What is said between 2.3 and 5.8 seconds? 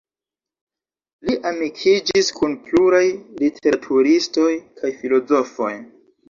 kun pluraj literaturistoj kaj filozofoj.